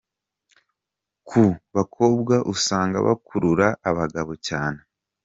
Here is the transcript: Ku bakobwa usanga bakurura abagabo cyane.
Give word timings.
Ku 1.27 1.43
bakobwa 1.75 2.35
usanga 2.53 2.97
bakurura 3.07 3.67
abagabo 3.89 4.31
cyane. 4.47 4.79